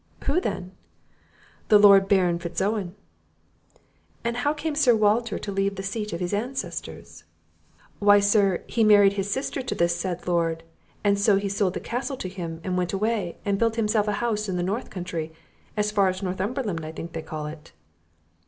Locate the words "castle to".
11.79-12.29